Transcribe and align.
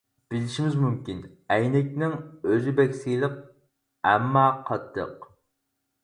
بىلىشىمىز 0.33 0.75
مۇمكىن 0.83 1.17
ئەينەكنىڭ 1.55 2.15
ئۆزى 2.53 2.73
بەك 2.79 2.95
سىلىق 3.01 3.35
ئەمما 4.13 4.47
قاتتىق. 4.71 5.29